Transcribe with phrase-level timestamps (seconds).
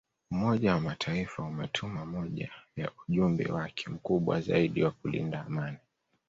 [0.31, 5.77] Umoja wa Mataifa umetuma moja ya ujumbe wake mkubwa zaidi wa kulinda amani